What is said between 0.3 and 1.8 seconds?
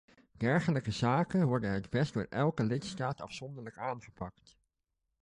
Dergelijke zaken worden